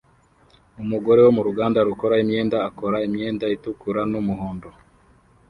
Umugore 0.81 1.19
wo 1.25 1.31
mu 1.37 1.41
ruganda 1.47 1.79
rukora 1.89 2.15
imyenda 2.23 2.57
akora 2.69 2.97
imyenda 3.07 3.45
itukura 3.55 4.01
n'umuhondo 4.11 4.69